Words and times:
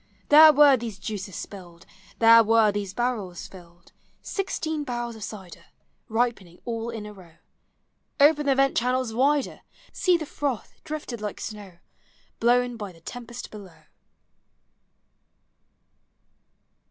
There 0.29 0.51
were 0.51 0.77
these 0.77 0.97
juices 0.97 1.35
spilled; 1.35 1.85
There 2.17 2.43
were 2.43 2.71
these 2.71 2.91
barrels 2.91 3.47
tilled; 3.47 3.91
Sixteen 4.23 4.83
barrels 4.83 5.15
of 5.15 5.21
cider 5.23 5.65
Ripening 6.09 6.59
all 6.65 6.89
in 6.89 7.05
a 7.05 7.13
row! 7.13 7.35
Open 8.19 8.47
the 8.47 8.55
vent 8.55 8.75
channels 8.75 9.13
wider! 9.13 9.61
See 9.93 10.17
the 10.17 10.25
froth, 10.25 10.73
drifted 10.83 11.21
like 11.21 11.39
snow, 11.39 11.77
Blown 12.39 12.77
by 12.77 12.91
the 12.91 13.01
tempest 13.01 13.51
below 13.51 13.83